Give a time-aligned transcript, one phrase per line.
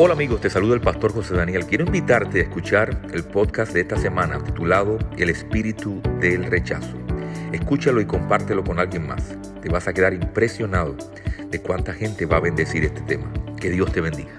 [0.00, 1.66] Hola amigos, te saluda el pastor José Daniel.
[1.66, 6.96] Quiero invitarte a escuchar el podcast de esta semana titulado El espíritu del rechazo.
[7.50, 9.36] Escúchalo y compártelo con alguien más.
[9.60, 10.94] Te vas a quedar impresionado
[11.50, 13.28] de cuánta gente va a bendecir este tema.
[13.60, 14.30] Que Dios te bendiga.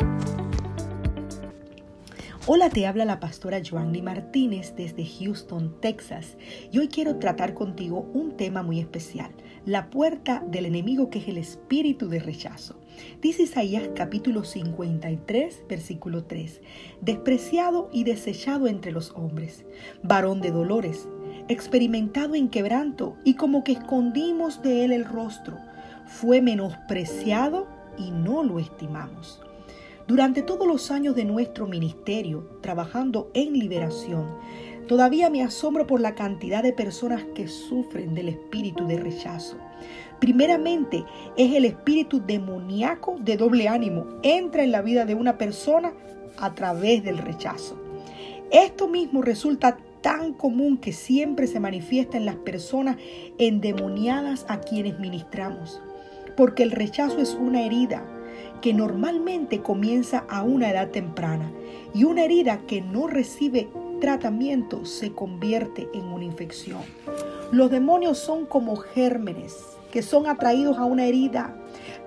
[2.45, 6.37] Hola, te habla la pastora Joanny Martínez desde Houston, Texas.
[6.71, 9.31] Y hoy quiero tratar contigo un tema muy especial,
[9.65, 12.79] la puerta del enemigo que es el espíritu de rechazo.
[13.21, 16.61] Dice Isaías capítulo 53, versículo 3,
[17.01, 19.65] despreciado y desechado entre los hombres,
[20.03, 21.07] varón de dolores,
[21.47, 25.57] experimentado en quebranto y como que escondimos de él el rostro,
[26.05, 29.41] fue menospreciado y no lo estimamos.
[30.07, 34.25] Durante todos los años de nuestro ministerio, trabajando en liberación,
[34.89, 39.55] todavía me asombro por la cantidad de personas que sufren del espíritu de rechazo.
[40.19, 41.05] Primeramente,
[41.37, 44.07] es el espíritu demoníaco de doble ánimo.
[44.23, 45.93] Entra en la vida de una persona
[46.39, 47.79] a través del rechazo.
[48.51, 52.97] Esto mismo resulta tan común que siempre se manifiesta en las personas
[53.37, 55.79] endemoniadas a quienes ministramos.
[56.35, 58.03] Porque el rechazo es una herida
[58.59, 61.51] que normalmente comienza a una edad temprana
[61.93, 63.69] y una herida que no recibe
[63.99, 66.81] tratamiento se convierte en una infección.
[67.51, 69.57] Los demonios son como gérmenes
[69.91, 71.55] que son atraídos a una herida,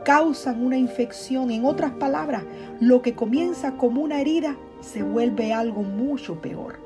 [0.05, 1.51] causan una infección.
[1.51, 2.45] En otras palabras,
[2.81, 6.81] lo que comienza como una herida se vuelve algo mucho peor.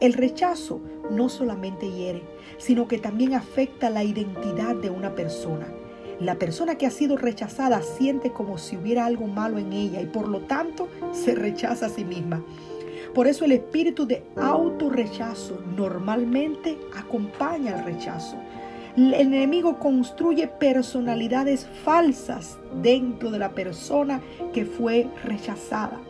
[0.00, 2.22] El rechazo no solamente hiere,
[2.58, 5.66] sino que también afecta la identidad de una persona.
[6.18, 10.06] La persona que ha sido rechazada siente como si hubiera algo malo en ella y
[10.06, 12.44] por lo tanto se rechaza a sí misma.
[13.14, 18.36] Por eso el espíritu de autorrechazo normalmente acompaña al rechazo.
[18.96, 24.20] El enemigo construye personalidades falsas dentro de la persona
[24.52, 26.00] que fue rechazada.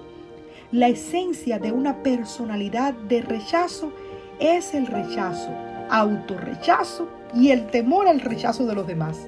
[0.70, 3.92] La esencia de una personalidad de rechazo
[4.39, 5.50] es el rechazo,
[5.91, 9.27] autorrechazo y el temor al rechazo de los demás.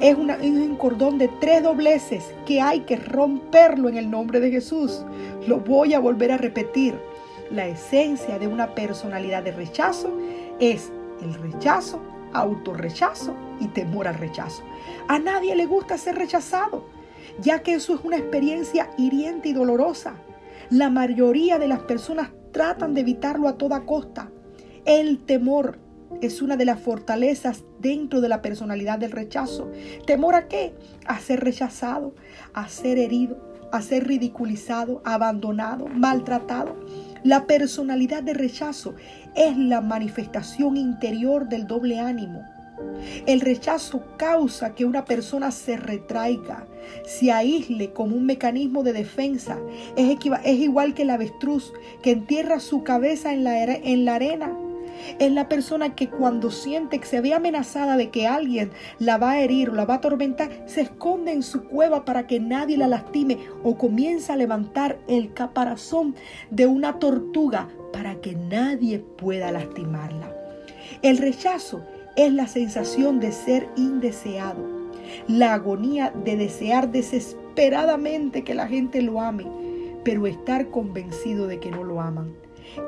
[0.00, 5.04] Es, un cordón de tres dobleces que hay que romperlo en el nombre de Jesús.
[5.46, 6.94] Lo voy a volver a repetir.
[7.50, 10.10] La esencia de una personalidad de rechazo
[10.58, 10.90] es
[11.22, 12.00] el rechazo,
[12.32, 14.62] autorrechazo y temor al rechazo.
[15.08, 16.84] A nadie le gusta ser rechazado,
[17.40, 20.14] ya que eso es una experiencia hiriente y dolorosa.
[20.70, 24.30] La mayoría de las personas tratan de evitarlo a toda costa.
[24.86, 25.78] El temor
[26.20, 29.70] es una de las fortalezas dentro de la personalidad del rechazo.
[30.06, 30.74] ¿Temor a qué?
[31.06, 32.14] A ser rechazado,
[32.52, 33.36] a ser herido,
[33.72, 36.76] a ser ridiculizado, abandonado, maltratado.
[37.24, 38.94] La personalidad de rechazo
[39.34, 42.44] es la manifestación interior del doble ánimo.
[43.26, 46.66] El rechazo causa que una persona se retraiga,
[47.04, 49.58] se aísle como un mecanismo de defensa.
[49.96, 50.18] Es,
[50.60, 54.56] igual que el avestruz que entierra su cabeza en la, en la arena
[55.18, 59.32] es la persona que cuando siente que se ve amenazada de que alguien la va
[59.32, 62.76] a herir o la va a atormentar, se esconde en su cueva para que nadie
[62.76, 66.14] la lastime o comienza a levantar el caparazón
[66.50, 70.32] de una tortuga para que nadie pueda lastimarla.
[71.02, 71.84] El rechazo
[72.16, 74.90] es la sensación de ser indeseado,
[75.28, 79.44] la agonía de desear desesperadamente que la gente lo ame,
[80.04, 82.34] pero estar convencido de que no lo aman.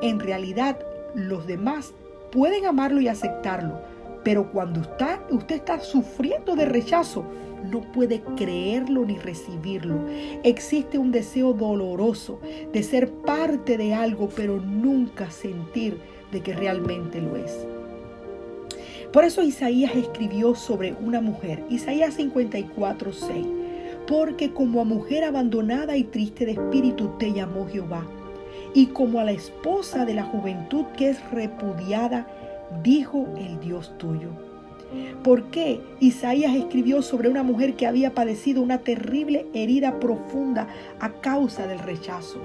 [0.01, 0.79] En realidad,
[1.15, 1.93] los demás
[2.31, 3.79] pueden amarlo y aceptarlo,
[4.23, 7.25] pero cuando está, usted está sufriendo de rechazo,
[7.71, 9.99] no puede creerlo ni recibirlo.
[10.43, 12.39] Existe un deseo doloroso
[12.71, 15.97] de ser parte de algo, pero nunca sentir
[16.31, 17.65] de que realmente lo es.
[19.11, 23.47] Por eso Isaías escribió sobre una mujer, Isaías 54, 6,
[24.05, 28.05] porque como a mujer abandonada y triste de espíritu te llamó Jehová
[28.77, 32.27] y como a la esposa de la juventud que es repudiada,
[32.83, 34.29] dijo el Dios tuyo.
[35.23, 40.67] ¿Por qué Isaías escribió sobre una mujer que había padecido una terrible herida profunda
[40.99, 42.39] a causa del rechazo?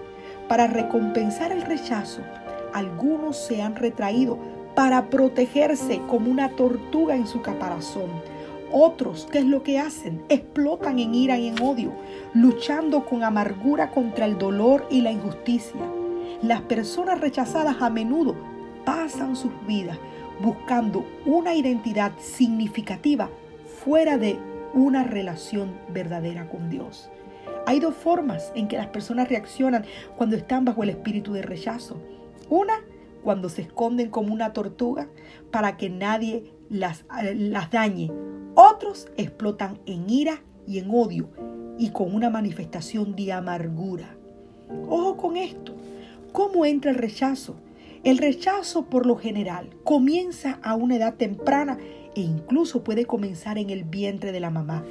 [0.48, 2.22] Para recompensar el rechazo,
[2.72, 4.38] algunos se han retraído
[4.74, 8.08] para protegerse como una tortuga en su caparazón.
[8.72, 10.22] Otros, ¿qué es lo que hacen?
[10.30, 11.92] Explotan en ira y en odio,
[12.32, 15.82] luchando con amargura contra el dolor y la injusticia.
[16.42, 18.34] Las personas rechazadas a menudo
[18.84, 19.96] pasan sus vidas
[20.42, 23.30] buscando una identidad significativa
[23.84, 24.38] fuera de
[24.74, 27.08] una relación verdadera con Dios.
[27.64, 29.84] Hay dos formas en que las personas reaccionan
[30.16, 32.02] cuando están bajo el espíritu de rechazo.
[32.48, 32.74] Una,
[33.22, 35.06] cuando se esconden como una tortuga
[35.52, 37.04] para que nadie las,
[37.36, 38.10] las dañe.
[38.56, 41.28] Otros explotan en ira y en odio
[41.78, 44.16] y con una manifestación de amargura.
[44.88, 45.72] Ojo con esto.
[46.32, 47.56] ¿Cómo entra el rechazo?
[48.04, 51.76] El rechazo por lo general comienza a una edad temprana
[52.16, 54.82] e incluso puede comenzar en el vientre de la mamá.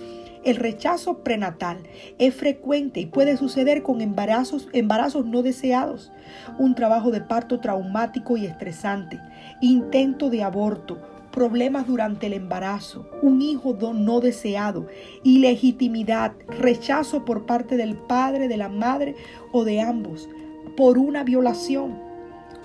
[0.43, 1.79] El rechazo prenatal
[2.19, 6.11] es frecuente y puede suceder con embarazos, embarazos no deseados,
[6.59, 9.19] un trabajo de parto traumático y estresante,
[9.61, 11.01] intento de aborto,
[11.31, 14.85] problemas durante el embarazo, un hijo no deseado,
[15.23, 19.15] ilegitimidad, rechazo por parte del padre, de la madre
[19.51, 20.29] o de ambos,
[20.75, 22.11] por una violación.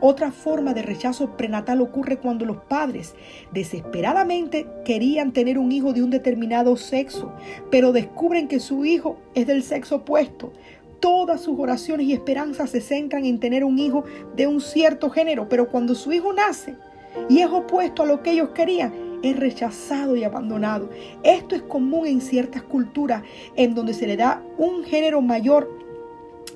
[0.00, 3.14] Otra forma de rechazo prenatal ocurre cuando los padres
[3.52, 7.32] desesperadamente querían tener un hijo de un determinado sexo,
[7.70, 10.52] pero descubren que su hijo es del sexo opuesto.
[11.00, 14.04] Todas sus oraciones y esperanzas se centran en tener un hijo
[14.34, 16.74] de un cierto género, pero cuando su hijo nace
[17.30, 18.92] y es opuesto a lo que ellos querían,
[19.22, 20.90] es rechazado y abandonado.
[21.22, 23.22] Esto es común en ciertas culturas
[23.56, 25.75] en donde se le da un género mayor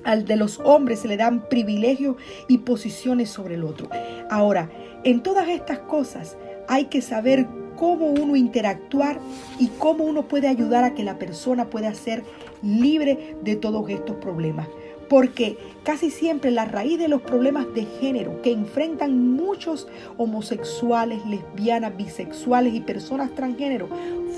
[0.03, 2.15] al de los hombres se le dan privilegios
[2.47, 3.89] y posiciones sobre el otro.
[4.29, 4.69] Ahora,
[5.03, 6.37] en todas estas cosas
[6.67, 9.19] hay que saber cómo uno interactuar
[9.59, 12.23] y cómo uno puede ayudar a que la persona pueda ser
[12.61, 14.67] libre de todos estos problemas.
[15.09, 19.87] Porque casi siempre la raíz de los problemas de género que enfrentan muchos
[20.17, 23.89] homosexuales, lesbianas, bisexuales y personas transgénero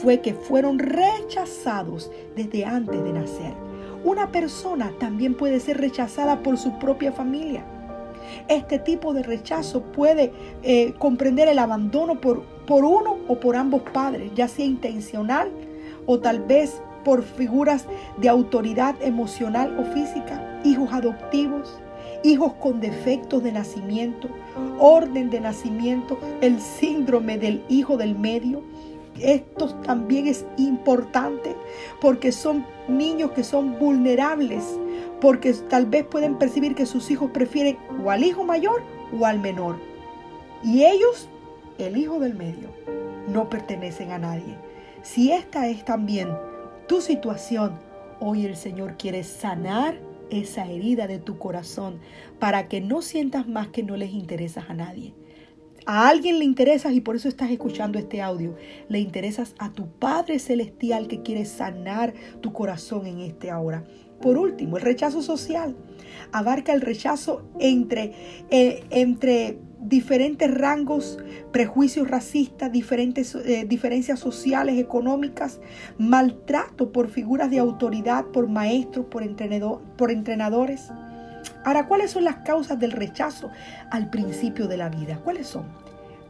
[0.01, 3.62] fue que fueron rechazados desde antes de nacer.
[4.03, 7.65] Una persona también puede ser rechazada por su propia familia.
[8.47, 10.31] Este tipo de rechazo puede
[10.63, 15.50] eh, comprender el abandono por, por uno o por ambos padres, ya sea intencional
[16.05, 17.85] o tal vez por figuras
[18.17, 21.77] de autoridad emocional o física, hijos adoptivos,
[22.23, 24.29] hijos con defectos de nacimiento,
[24.79, 28.63] orden de nacimiento, el síndrome del hijo del medio,
[29.19, 31.56] esto también es importante
[32.01, 34.80] porque son niños que son vulnerables,
[35.21, 38.81] porque tal vez pueden percibir que sus hijos prefieren o al hijo mayor
[39.18, 39.77] o al menor.
[40.63, 41.30] Y ellos,
[41.77, 42.69] el hijo del medio,
[43.27, 44.57] no pertenecen a nadie.
[45.01, 46.30] Si esta es también
[46.88, 47.80] tu situación,
[48.19, 50.00] hoy el Señor quiere sanar
[50.30, 52.00] esa herida de tu corazón
[52.39, 55.13] para que no sientas más que no les interesas a nadie
[55.85, 58.56] a alguien le interesas y por eso estás escuchando este audio.
[58.89, 63.83] Le interesas a tu Padre Celestial que quiere sanar tu corazón en este ahora.
[64.21, 65.75] Por último, el rechazo social.
[66.31, 68.13] Abarca el rechazo entre,
[68.50, 71.19] eh, entre diferentes rangos,
[71.51, 75.59] prejuicios racistas, diferentes eh, diferencias sociales, económicas,
[75.97, 80.89] maltrato por figuras de autoridad, por maestros, por, entrenador, por entrenadores.
[81.65, 83.50] Ahora, ¿cuáles son las causas del rechazo
[83.89, 85.19] al principio de la vida?
[85.24, 85.65] ¿Cuáles son?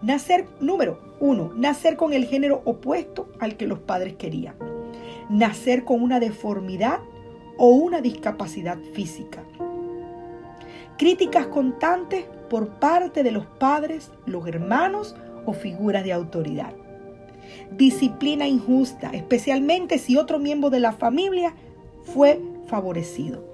[0.02, 4.56] Nacer, número uno, nacer con el género opuesto al que los padres querían.
[5.30, 7.00] Nacer con una deformidad
[7.58, 9.44] o una discapacidad física.
[10.98, 15.16] Críticas constantes por parte de los padres, los hermanos
[15.46, 16.74] o figuras de autoridad.
[17.72, 21.56] Disciplina injusta, especialmente si otro miembro de la familia
[22.04, 23.54] fue favorecido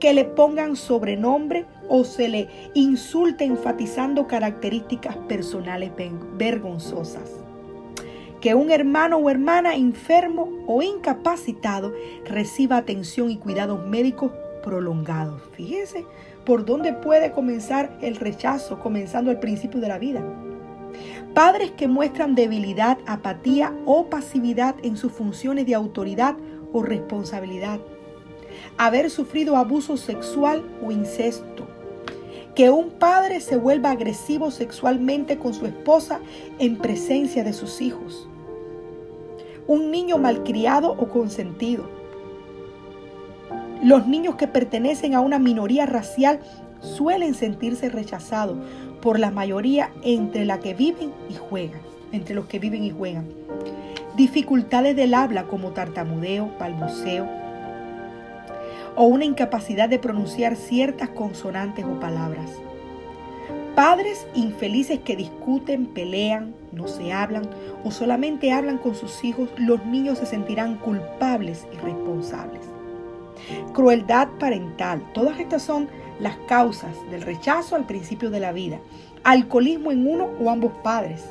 [0.00, 5.92] que le pongan sobrenombre o se le insulte enfatizando características personales
[6.36, 7.30] vergonzosas.
[8.40, 11.92] Que un hermano o hermana enfermo o incapacitado
[12.24, 14.32] reciba atención y cuidados médicos
[14.62, 15.42] prolongados.
[15.52, 16.06] Fíjese
[16.46, 20.24] por dónde puede comenzar el rechazo, comenzando al principio de la vida.
[21.34, 26.36] Padres que muestran debilidad, apatía o pasividad en sus funciones de autoridad
[26.72, 27.78] o responsabilidad
[28.80, 31.66] haber sufrido abuso sexual o incesto.
[32.54, 36.20] Que un padre se vuelva agresivo sexualmente con su esposa
[36.58, 38.26] en presencia de sus hijos.
[39.66, 41.90] Un niño malcriado o consentido.
[43.82, 46.40] Los niños que pertenecen a una minoría racial
[46.80, 48.56] suelen sentirse rechazados
[49.02, 51.82] por la mayoría entre la que viven y juegan,
[52.12, 53.28] entre los que viven y juegan.
[54.16, 57.39] Dificultades del habla como tartamudeo, balbuceo,
[58.96, 62.50] o una incapacidad de pronunciar ciertas consonantes o palabras.
[63.74, 67.48] Padres infelices que discuten, pelean, no se hablan
[67.84, 72.62] o solamente hablan con sus hijos, los niños se sentirán culpables y responsables.
[73.72, 78.78] Crueldad parental, todas estas son las causas del rechazo al principio de la vida.
[79.24, 81.24] Alcoholismo en uno o ambos padres.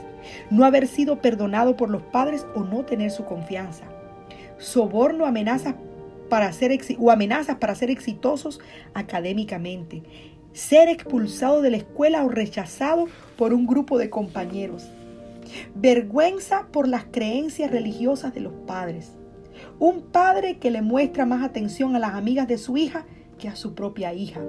[0.50, 3.86] No haber sido perdonado por los padres o no tener su confianza.
[4.58, 5.76] Soborno, amenazas
[6.30, 8.60] para ser o amenazas para ser exitosos
[8.94, 10.04] académicamente,
[10.54, 13.08] ser expulsado de la escuela o rechazado
[13.38, 14.90] por un grupo de compañeros,
[15.76, 19.12] vergüenza por las creencias religiosas de los padres,
[19.80, 23.06] un padre que le muestra más atención a las amigas de su hija
[23.40, 24.42] que a su propia hija.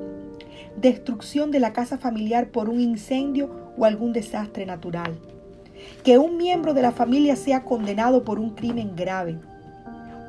[0.76, 5.18] Destrucción de la casa familiar por un incendio o algún desastre natural.
[6.04, 9.38] Que un miembro de la familia sea condenado por un crimen grave.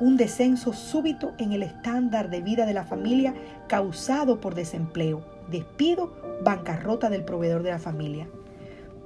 [0.00, 3.34] Un descenso súbito en el estándar de vida de la familia
[3.68, 8.26] causado por desempleo, despido, bancarrota del proveedor de la familia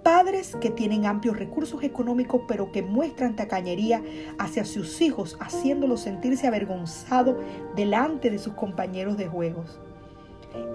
[0.07, 4.05] padres que tienen amplios recursos económicos pero que muestran tacañería
[4.38, 7.35] hacia sus hijos, haciéndolos sentirse avergonzados
[7.75, 9.81] delante de sus compañeros de juegos.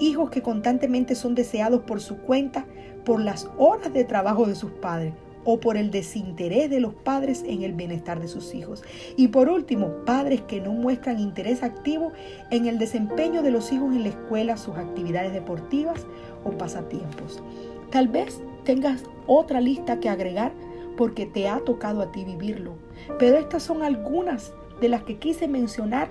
[0.02, 2.66] Hijos que constantemente son deseados por su cuenta,
[3.06, 7.44] por las horas de trabajo de sus padres o por el desinterés de los padres
[7.48, 8.84] en el bienestar de sus hijos.
[9.16, 12.12] Y por último, padres que no muestran interés activo
[12.50, 16.06] en el desempeño de los hijos en la escuela, sus actividades deportivas
[16.44, 17.42] o pasatiempos.
[17.90, 20.52] Tal vez tengas otra lista que agregar
[20.98, 22.76] porque te ha tocado a ti vivirlo.
[23.18, 26.10] Pero estas son algunas de las que quise mencionar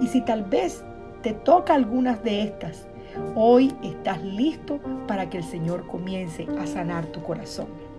[0.00, 0.84] y si tal vez
[1.22, 2.86] te toca algunas de estas,
[3.34, 7.89] hoy estás listo para que el Señor comience a sanar tu corazón.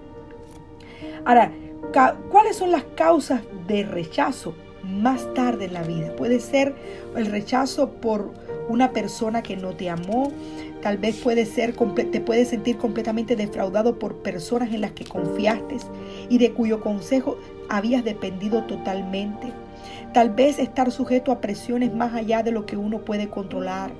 [1.25, 1.51] Ahora,
[2.29, 6.15] ¿cuáles son las causas de rechazo más tarde en la vida?
[6.15, 6.75] Puede ser
[7.15, 8.31] el rechazo por
[8.69, 10.31] una persona que no te amó,
[10.81, 11.75] Tal vez puede ser,
[12.11, 15.77] te puedes sentir completamente defraudado por personas en las que confiaste
[16.27, 17.37] y de cuyo consejo
[17.69, 19.53] habías dependido totalmente.
[20.11, 23.91] Tal vez estar sujeto a presiones más allá de lo que uno puede controlar.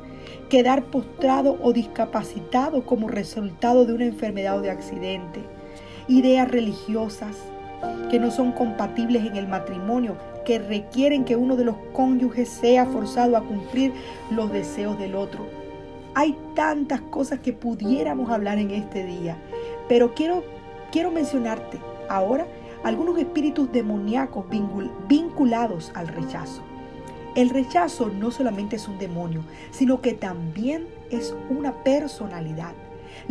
[0.49, 5.41] Quedar postrado o discapacitado como resultado de una enfermedad o de accidente.
[6.11, 7.37] Ideas religiosas
[8.11, 12.85] que no son compatibles en el matrimonio, que requieren que uno de los cónyuges sea
[12.85, 13.93] forzado a cumplir
[14.29, 15.61] los deseos del otro
[16.13, 19.37] hay tantas cosas que pudiéramos hablar en este día,
[19.87, 20.43] pero quiero,
[20.91, 22.45] quiero mencionarte ahora
[22.83, 24.45] algunos espíritus demoníacos
[25.07, 26.61] vinculados al rechazo.
[27.35, 32.73] El rechazo no solamente es un demonio, sino que también es una personalidad.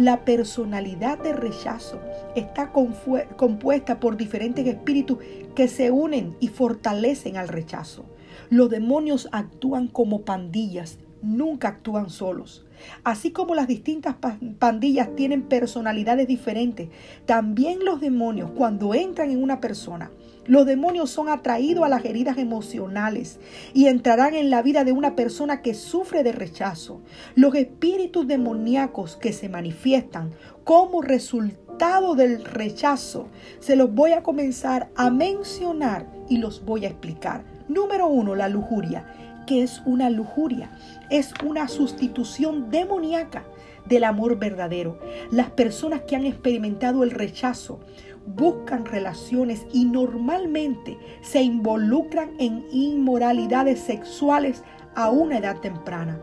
[0.01, 2.01] La personalidad de rechazo
[2.35, 5.19] está compuesta por diferentes espíritus
[5.55, 8.07] que se unen y fortalecen al rechazo.
[8.49, 12.65] Los demonios actúan como pandillas, nunca actúan solos.
[13.05, 14.17] Así como las distintas
[14.59, 16.89] pandillas tienen personalidades diferentes,
[17.27, 20.11] también los demonios cuando entran en una persona,
[20.47, 23.39] los demonios son atraídos a las heridas emocionales
[23.75, 27.01] y entrarán en la vida de una persona que sufre de rechazo.
[27.35, 30.31] Los espíritus demoníacos que se manifiestan
[30.65, 33.29] como resultado del rechazo,
[33.59, 37.45] se los voy a comenzar a mencionar y los voy a explicar.
[37.69, 39.07] Número uno, la lujuria
[39.47, 40.71] que es una lujuria,
[41.11, 43.43] es una sustitución demoníaca
[43.85, 45.01] del amor verdadero.
[45.33, 47.81] Las personas que han experimentado el rechazo
[48.27, 54.63] buscan relaciones y normalmente se involucran en inmoralidades sexuales
[54.95, 56.21] a una edad temprana.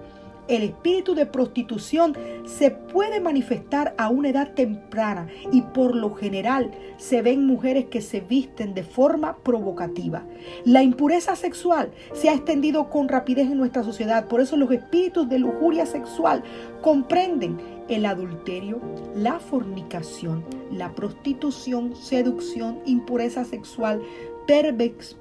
[0.48, 6.72] El espíritu de prostitución se puede manifestar a una edad temprana y por lo general
[6.96, 10.24] se ven mujeres que se visten de forma provocativa.
[10.63, 15.27] La impureza sexual se ha extendido con rapidez en nuestra sociedad, por eso los espíritus
[15.27, 16.42] de lujuria sexual
[16.82, 17.58] comprenden
[17.89, 18.79] el adulterio,
[19.15, 24.01] la fornicación, la prostitución, seducción, impureza sexual,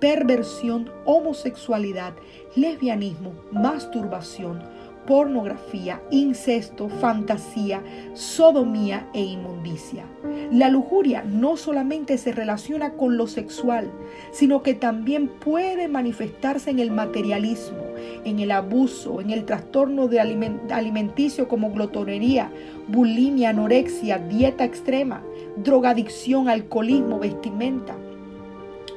[0.01, 2.15] perversión, homosexualidad,
[2.55, 4.63] lesbianismo, masturbación,
[5.07, 7.83] pornografía, incesto, fantasía,
[8.15, 10.05] sodomía e inmundicia.
[10.53, 13.91] La lujuria no solamente se relaciona con lo sexual,
[14.33, 17.85] sino que también puede manifestarse en el materialismo,
[18.25, 22.51] en el abuso, en el trastorno de alimenticio como glotonería,
[22.89, 25.23] bulimia, anorexia, dieta extrema,
[25.57, 27.97] drogadicción, alcoholismo, vestimenta.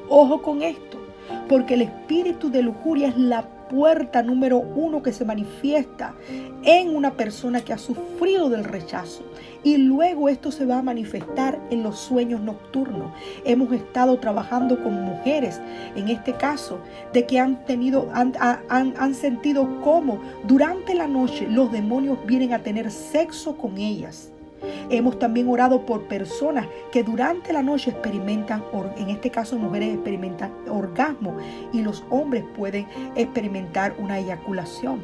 [0.09, 0.97] Ojo con esto,
[1.47, 6.13] porque el espíritu de lujuria es la puerta número uno que se manifiesta
[6.63, 9.23] en una persona que ha sufrido del rechazo.
[9.63, 13.11] Y luego esto se va a manifestar en los sueños nocturnos.
[13.45, 15.61] Hemos estado trabajando con mujeres,
[15.95, 16.79] en este caso,
[17.13, 18.33] de que han tenido, han,
[18.69, 24.31] han sentido cómo durante la noche los demonios vienen a tener sexo con ellas.
[24.89, 28.63] Hemos también orado por personas que durante la noche experimentan,
[28.97, 31.37] en este caso mujeres experimentan orgasmo
[31.73, 35.01] y los hombres pueden experimentar una eyaculación.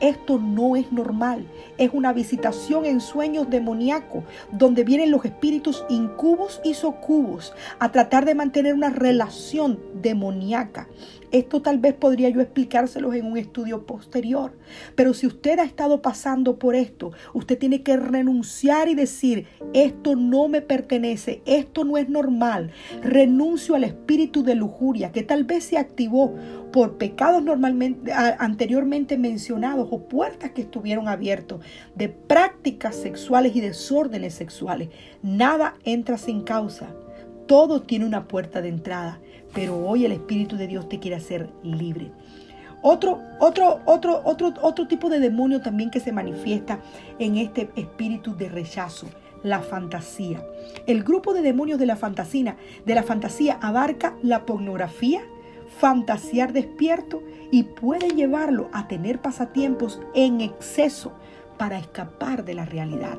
[0.00, 1.46] Esto no es normal,
[1.78, 8.24] es una visitación en sueños demoníacos, donde vienen los espíritus incubos y socubos a tratar
[8.24, 10.88] de mantener una relación demoníaca.
[11.34, 14.56] Esto tal vez podría yo explicárselos en un estudio posterior.
[14.94, 20.14] Pero si usted ha estado pasando por esto, usted tiene que renunciar y decir, esto
[20.14, 22.70] no me pertenece, esto no es normal.
[23.02, 26.32] Renuncio al espíritu de lujuria que tal vez se activó
[26.70, 31.58] por pecados normalmente, anteriormente mencionados o puertas que estuvieron abiertas
[31.96, 34.90] de prácticas sexuales y desórdenes sexuales.
[35.20, 36.94] Nada entra sin causa.
[37.48, 39.20] Todo tiene una puerta de entrada,
[39.54, 42.10] pero hoy el Espíritu de Dios te quiere hacer libre.
[42.82, 46.80] Otro, otro, otro, otro, otro tipo de demonio también que se manifiesta
[47.18, 49.06] en este espíritu de rechazo,
[49.42, 50.44] la fantasía.
[50.86, 55.22] El grupo de demonios de la fantasía, de la fantasía abarca la pornografía,
[55.78, 61.12] fantasear despierto y puede llevarlo a tener pasatiempos en exceso
[61.56, 63.16] para escapar de la realidad.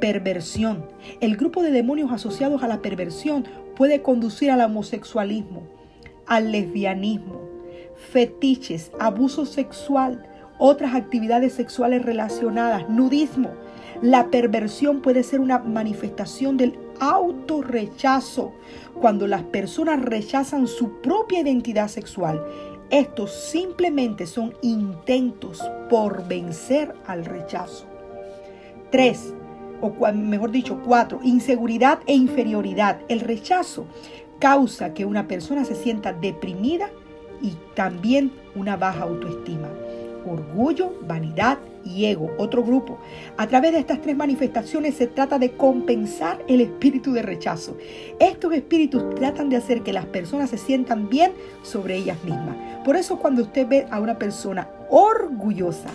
[0.00, 0.86] Perversión.
[1.20, 3.44] El grupo de demonios asociados a la perversión
[3.80, 5.62] puede conducir al homosexualismo,
[6.26, 7.40] al lesbianismo,
[8.12, 13.48] fetiches, abuso sexual, otras actividades sexuales relacionadas, nudismo.
[14.02, 18.52] La perversión puede ser una manifestación del autorrechazo
[19.00, 22.44] cuando las personas rechazan su propia identidad sexual.
[22.90, 25.58] Estos simplemente son intentos
[25.88, 27.86] por vencer al rechazo.
[28.90, 29.39] 3.
[29.80, 31.20] O mejor dicho, 4.
[31.22, 33.00] Inseguridad e inferioridad.
[33.08, 33.86] El rechazo
[34.38, 36.90] causa que una persona se sienta deprimida
[37.42, 39.68] y también una baja autoestima
[40.26, 42.98] orgullo, vanidad y ego, otro grupo.
[43.36, 47.76] A través de estas tres manifestaciones se trata de compensar el espíritu de rechazo.
[48.18, 51.32] Estos espíritus tratan de hacer que las personas se sientan bien
[51.62, 52.56] sobre ellas mismas.
[52.84, 55.88] Por eso cuando usted ve a una persona orgullosa,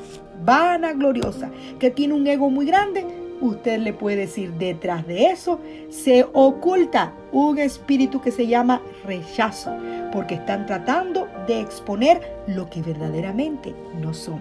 [0.43, 3.05] vanagloriosa, que tiene un ego muy grande,
[3.47, 5.59] usted le puede decir, detrás de eso
[5.89, 9.75] se oculta un espíritu que se llama rechazo,
[10.11, 14.39] porque están tratando de exponer lo que verdaderamente no son.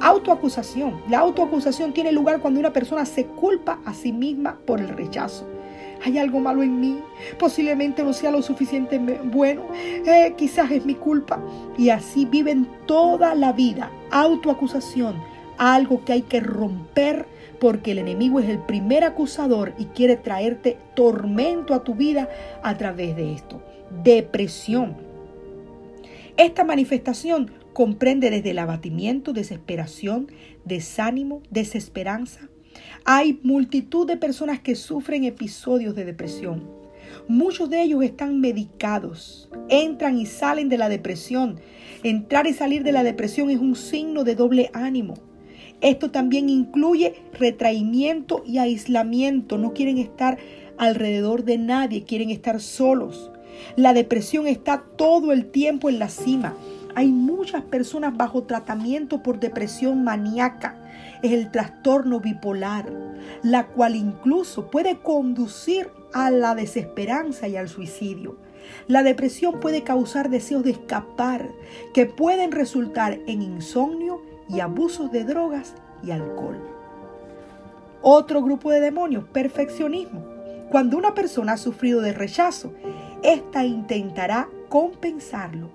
[0.00, 1.00] Autoacusación.
[1.08, 5.46] La autoacusación tiene lugar cuando una persona se culpa a sí misma por el rechazo.
[6.04, 7.00] Hay algo malo en mí,
[7.38, 11.40] posiblemente no sea lo suficiente bueno, eh, quizás es mi culpa.
[11.78, 13.90] Y así viven toda la vida.
[14.10, 15.16] Autoacusación,
[15.56, 17.26] algo que hay que romper
[17.60, 22.28] porque el enemigo es el primer acusador y quiere traerte tormento a tu vida
[22.62, 23.62] a través de esto.
[24.02, 24.96] Depresión.
[26.36, 30.30] Esta manifestación comprende desde el abatimiento, desesperación,
[30.64, 32.48] desánimo, desesperanza.
[33.04, 36.64] Hay multitud de personas que sufren episodios de depresión.
[37.28, 41.58] Muchos de ellos están medicados, entran y salen de la depresión.
[42.02, 45.14] Entrar y salir de la depresión es un signo de doble ánimo.
[45.80, 49.58] Esto también incluye retraimiento y aislamiento.
[49.58, 50.38] No quieren estar
[50.78, 53.30] alrededor de nadie, quieren estar solos.
[53.76, 56.54] La depresión está todo el tiempo en la cima.
[56.94, 60.78] Hay muchas personas bajo tratamiento por depresión maníaca.
[61.22, 62.90] Es el trastorno bipolar,
[63.42, 68.38] la cual incluso puede conducir a la desesperanza y al suicidio.
[68.88, 71.50] La depresión puede causar deseos de escapar
[71.92, 76.58] que pueden resultar en insomnio y abusos de drogas y alcohol.
[78.02, 80.24] Otro grupo de demonios, perfeccionismo.
[80.70, 82.72] Cuando una persona ha sufrido de rechazo,
[83.22, 85.70] ésta intentará compensarlo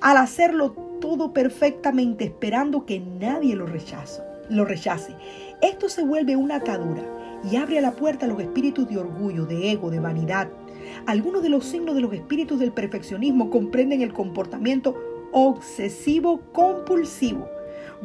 [0.00, 5.14] al hacerlo todo perfectamente esperando que nadie lo rechace, lo rechace.
[5.60, 7.02] Esto se vuelve una atadura
[7.50, 10.48] y abre la puerta a los espíritus de orgullo, de ego, de vanidad.
[11.06, 14.96] Algunos de los signos de los espíritus del perfeccionismo comprenden el comportamiento
[15.32, 17.48] obsesivo compulsivo,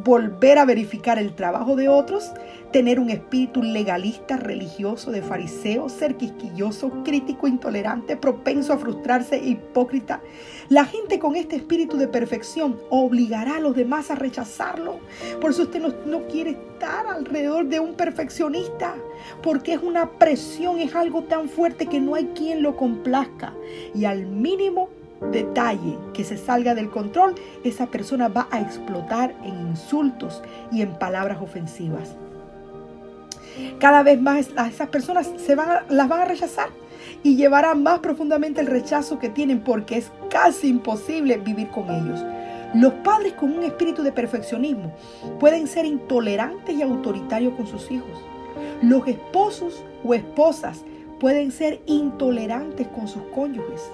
[0.04, 2.32] volver a verificar el trabajo de otros,
[2.72, 10.22] tener un espíritu legalista, religioso, de fariseo, ser quisquilloso, crítico, intolerante, propenso a frustrarse, hipócrita.
[10.70, 15.00] La gente con este espíritu de perfección obligará a los demás a rechazarlo.
[15.42, 18.96] Por eso usted no, no quiere estar alrededor de un perfeccionista,
[19.42, 23.54] porque es una presión, es algo tan fuerte que no hay quien lo complazca.
[23.96, 24.90] Y al mínimo
[25.32, 30.98] detalle que se salga del control, esa persona va a explotar en insultos y en
[30.98, 32.16] palabras ofensivas.
[33.80, 36.70] Cada vez más esas personas se van las van a rechazar
[37.24, 42.24] y llevarán más profundamente el rechazo que tienen porque es casi imposible vivir con ellos.
[42.74, 44.94] Los padres con un espíritu de perfeccionismo
[45.40, 48.24] pueden ser intolerantes y autoritarios con sus hijos.
[48.82, 50.84] Los esposos o esposas
[51.20, 53.90] pueden ser intolerantes con sus cónyuges.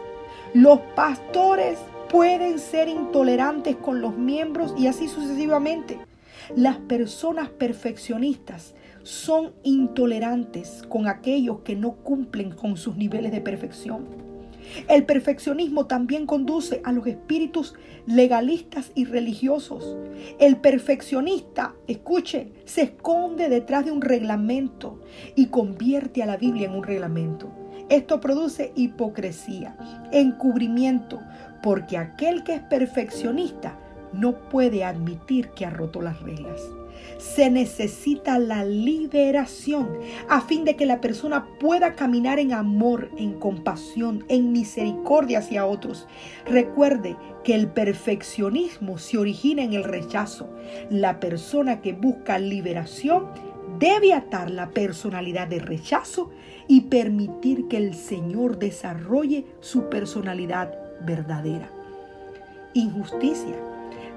[0.54, 5.98] Los pastores pueden ser intolerantes con los miembros y así sucesivamente.
[6.56, 14.06] Las personas perfeccionistas son intolerantes con aquellos que no cumplen con sus niveles de perfección.
[14.88, 17.74] El perfeccionismo también conduce a los espíritus
[18.06, 19.98] legalistas y religiosos.
[20.39, 25.00] El perfeccionista, escuche, se esconde detrás de un reglamento
[25.36, 27.62] y convierte a la Biblia en un reglamento.
[27.89, 29.76] Esto produce hipocresía,
[30.12, 31.19] encubrimiento,
[31.62, 33.78] porque aquel que es perfeccionista
[34.12, 36.62] no puede admitir que ha roto las reglas
[37.17, 39.89] se necesita la liberación
[40.30, 45.65] a fin de que la persona pueda caminar en amor, en compasión, en misericordia hacia
[45.65, 46.08] otros.
[46.46, 50.50] Recuerde que el perfeccionismo se origina en el rechazo.
[50.89, 53.28] La persona que busca liberación
[53.84, 56.32] debe atar la personalidad de rechazo
[56.69, 61.69] y permitir que el Señor desarrolle su personalidad verdadera.
[62.74, 63.56] Injusticia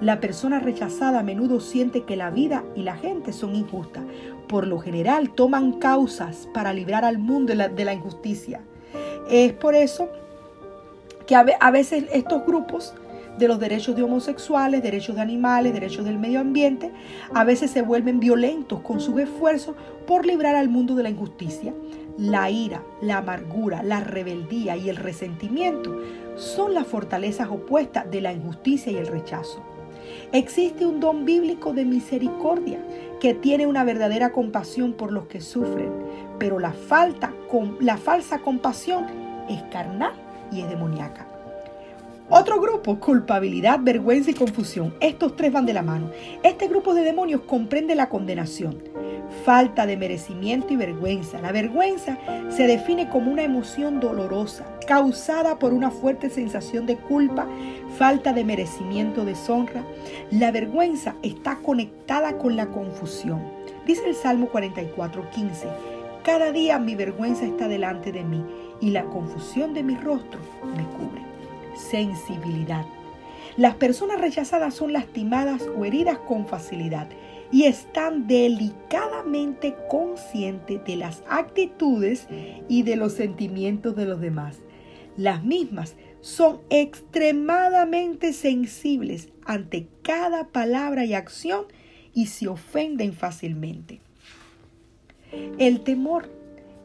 [0.01, 4.05] la persona rechazada a menudo siente que la vida y la gente son injustas.
[4.47, 8.61] Por lo general toman causas para librar al mundo de la, injusticia.
[9.31, 10.11] Es por eso
[11.27, 12.95] que a veces estos grupos
[13.39, 16.93] de los derechos de homosexuales, derechos de animales, derechos del medio ambiente,
[17.35, 21.75] a veces se vuelven violentos con sus esfuerzos por librar al mundo de la injusticia.
[22.19, 25.95] La ira, la amargura, la rebeldía y el resentimiento
[26.37, 29.63] son las fortalezas opuestas de la injusticia y el rechazo.
[30.33, 32.79] Existe un don bíblico de misericordia
[33.21, 35.91] que tiene una verdadera compasión por los que sufren,
[36.39, 37.33] pero la, falta,
[37.81, 39.07] la falsa compasión
[39.49, 40.13] es carnal
[40.53, 41.26] y es demoníaca.
[42.29, 44.93] Otro grupo, culpabilidad, vergüenza y confusión.
[44.99, 46.11] Estos tres van de la mano.
[46.43, 48.83] Este grupo de demonios comprende la condenación,
[49.45, 51.41] falta de merecimiento y vergüenza.
[51.41, 57.47] La vergüenza se define como una emoción dolorosa, causada por una fuerte sensación de culpa,
[57.97, 59.85] falta de merecimiento, deshonra.
[60.33, 63.41] La vergüenza está conectada con la confusión.
[63.87, 65.69] Dice el Salmo 44, 15.
[66.25, 68.45] Cada día mi vergüenza está delante de mí
[68.81, 70.41] y la confusión de mi rostro
[70.77, 71.36] me cubre
[71.77, 72.85] sensibilidad.
[73.57, 77.09] Las personas rechazadas son lastimadas o heridas con facilidad
[77.53, 82.27] y están delicadamente conscientes de las actitudes
[82.69, 84.59] y de los sentimientos de los demás.
[85.17, 91.67] Las mismas son extremadamente sensibles ante cada palabra y acción
[92.13, 94.01] y se ofenden fácilmente.
[95.59, 96.29] El temor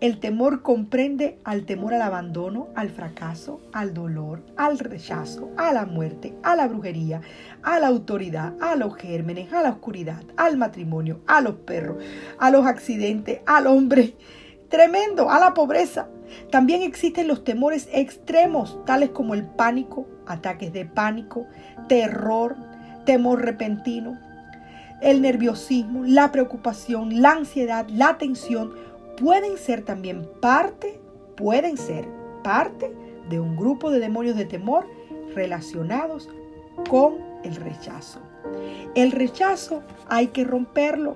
[0.01, 5.85] el temor comprende al temor al abandono, al fracaso, al dolor, al rechazo, a la
[5.85, 7.21] muerte, a la brujería,
[7.61, 12.03] a la autoridad, a los gérmenes, a la oscuridad, al matrimonio, a los perros,
[12.39, 14.15] a los accidentes, al hombre.
[14.69, 16.07] Tremendo, a la pobreza.
[16.49, 21.45] También existen los temores extremos, tales como el pánico, ataques de pánico,
[21.87, 22.55] terror,
[23.05, 24.17] temor repentino,
[25.01, 28.71] el nerviosismo, la preocupación, la ansiedad, la tensión,
[29.21, 30.99] pueden ser también parte,
[31.37, 32.07] pueden ser
[32.43, 32.91] parte
[33.29, 34.87] de un grupo de demonios de temor
[35.35, 36.27] relacionados
[36.89, 38.19] con el rechazo.
[38.95, 41.13] El rechazo hay que romperlo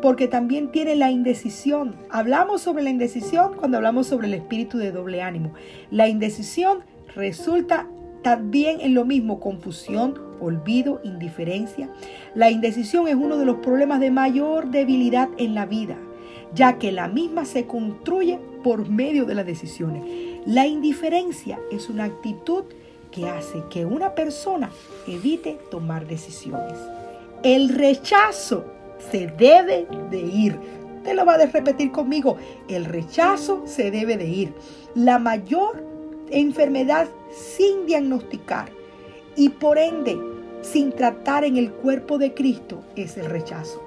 [0.00, 1.96] porque también tiene la indecisión.
[2.08, 5.54] Hablamos sobre la indecisión cuando hablamos sobre el espíritu de doble ánimo.
[5.90, 6.84] La indecisión
[7.16, 7.88] resulta
[8.22, 11.90] también en lo mismo confusión, olvido, indiferencia.
[12.36, 15.98] La indecisión es uno de los problemas de mayor debilidad en la vida
[16.54, 20.02] ya que la misma se construye por medio de las decisiones.
[20.46, 22.64] La indiferencia es una actitud
[23.10, 24.70] que hace que una persona
[25.06, 26.78] evite tomar decisiones.
[27.42, 28.64] El rechazo
[29.10, 30.58] se debe de ir.
[31.04, 32.36] Te lo va a repetir conmigo.
[32.68, 34.54] El rechazo se debe de ir.
[34.94, 35.84] La mayor
[36.30, 38.70] enfermedad sin diagnosticar
[39.36, 40.18] y por ende
[40.62, 43.83] sin tratar en el cuerpo de Cristo es el rechazo.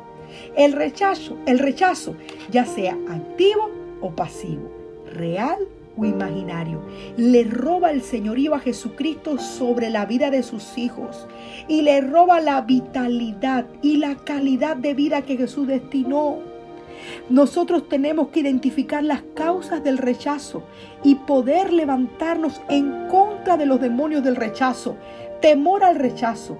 [0.56, 2.16] El rechazo, el rechazo,
[2.52, 3.70] ya sea activo
[4.02, 4.72] o pasivo,
[5.14, 5.58] real
[5.98, 6.82] o imaginario,
[7.18, 11.28] le roba el señorío a Jesucristo sobre la vida de sus hijos
[11.68, 16.40] y le roba la vitalidad y la calidad de vida que Jesús destinó.
[17.30, 20.64] Nosotros tenemos que identificar las causas del rechazo
[21.04, 24.96] y poder levantarnos en contra de los demonios del rechazo,
[25.42, 26.58] temor al rechazo,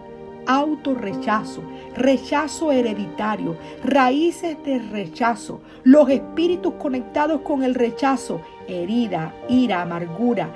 [0.48, 1.62] autorrechazo,
[1.96, 10.50] rechazo hereditario, raíces de rechazo, los espíritus conectados con el rechazo, herida, ira, amargura,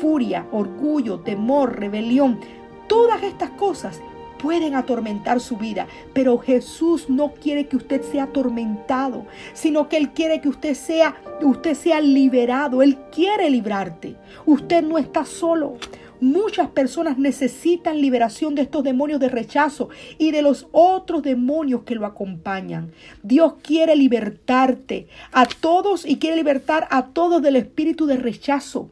[0.00, 2.40] furia, orgullo, temor, rebelión.
[2.88, 4.00] Todas estas cosas
[4.38, 10.10] pueden atormentar su vida, pero Jesús no quiere que usted sea atormentado, sino que Él
[10.10, 12.82] quiere que usted sea, usted sea liberado.
[12.82, 14.16] Él quiere librarte.
[14.44, 15.78] Usted no está solo.
[16.20, 21.94] Muchas personas necesitan liberación de estos demonios de rechazo y de los otros demonios que
[21.94, 22.92] lo acompañan.
[23.22, 28.90] Dios quiere libertarte a todos y quiere libertar a todos del espíritu de rechazo.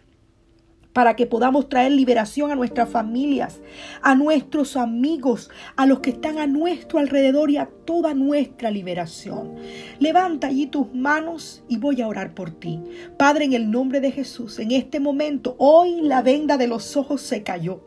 [0.95, 3.61] Para que podamos traer liberación a nuestras familias,
[4.01, 9.57] a nuestros amigos, a los que están a nuestro alrededor y a toda nuestra liberación.
[9.99, 12.81] Levanta allí tus manos y voy a orar por ti.
[13.19, 17.21] Padre, en el nombre de Jesús, en este momento, hoy la venda de los ojos
[17.21, 17.81] se cayó.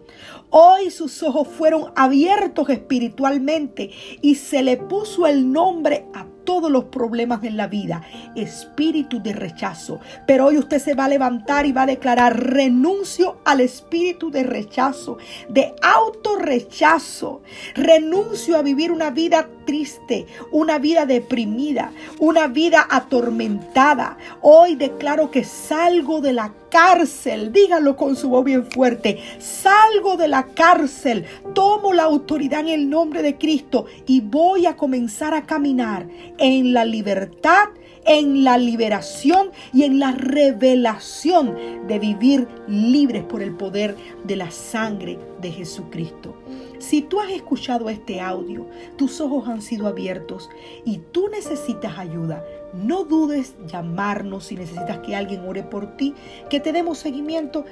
[0.50, 3.90] Hoy sus ojos fueron abiertos espiritualmente
[4.22, 9.34] y se le puso el nombre a todos los problemas en la vida, espíritu de
[9.34, 10.00] rechazo.
[10.26, 14.44] Pero hoy usted se va a levantar y va a declarar, renuncio al espíritu de
[14.44, 15.18] rechazo,
[15.50, 17.42] de autorrechazo.
[17.76, 24.18] Renuncio a vivir una vida triste, una vida deprimida, una vida atormentada.
[24.42, 30.30] Hoy declaro que salgo de la cárcel, dígalo con su voz bien fuerte, salgo de
[30.30, 35.46] la cárcel, tomo la autoridad en el nombre de Cristo y voy a comenzar a
[35.46, 36.08] caminar
[36.40, 37.68] en la libertad,
[38.08, 41.56] en la liberación y en la revelación
[41.88, 46.36] de vivir libres por el poder de la sangre de Jesucristo.
[46.80, 48.68] Si tú has escuchado este audio,
[48.98, 50.50] tus ojos han sido abiertos
[50.86, 52.44] y tú necesitas ayuda,
[52.74, 56.14] no dudes llamarnos si necesitas que alguien ore por ti,
[56.50, 57.66] que te demos seguimiento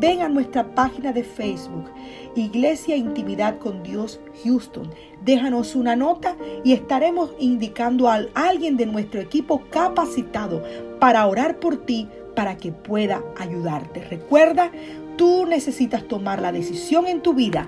[0.00, 1.90] Ven a nuestra página de Facebook,
[2.36, 4.90] Iglesia Intimidad con Dios Houston.
[5.24, 10.62] Déjanos una nota y estaremos indicando a alguien de nuestro equipo capacitado
[11.00, 14.04] para orar por ti para que pueda ayudarte.
[14.04, 14.70] Recuerda,
[15.16, 17.66] tú necesitas tomar la decisión en tu vida.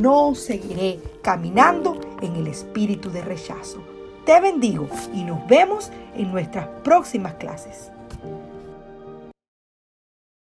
[0.00, 3.82] No seguiré caminando en el espíritu de rechazo.
[4.26, 7.90] Te bendigo y nos vemos en nuestras próximas clases.